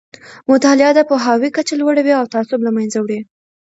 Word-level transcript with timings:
مطالعه 0.51 0.91
د 0.95 0.99
پوهاوي 1.09 1.49
کچه 1.57 1.73
لوړوي 1.81 2.13
او 2.19 2.25
تعصب 2.33 2.59
له 2.63 2.71
منځه 2.77 2.97
وړي. 2.99 3.19